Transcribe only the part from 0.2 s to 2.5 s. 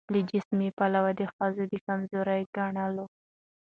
جسمي پلوه د ښځو د کمزوري